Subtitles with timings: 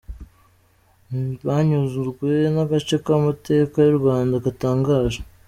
[1.45, 5.19] Banyuzwe n’agace k’amateka y’u Rwanda gatangaje.